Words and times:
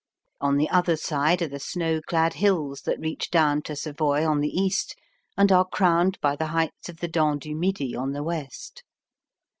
On 0.39 0.57
the 0.57 0.67
other 0.71 0.95
side 0.95 1.43
are 1.43 1.47
the 1.47 1.59
snow 1.59 2.01
clad 2.01 2.33
hills 2.33 2.81
that 2.87 2.99
reach 2.99 3.29
down 3.29 3.61
to 3.61 3.75
Savoy 3.75 4.25
on 4.25 4.39
the 4.41 4.49
east, 4.49 4.95
and 5.37 5.51
are 5.51 5.63
crowned 5.65 6.19
by 6.21 6.35
the 6.35 6.47
heights 6.47 6.89
of 6.89 6.97
the 7.01 7.07
Dent 7.07 7.43
du 7.43 7.53
Midi 7.55 7.95
on 7.95 8.11
the 8.11 8.23
west. 8.23 8.81